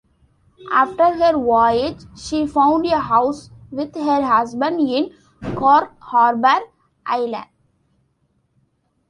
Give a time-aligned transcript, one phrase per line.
[0.73, 5.13] After her voyage, she found a house with her husband in
[5.55, 6.61] Cork Harbour,
[7.05, 7.45] Ireland.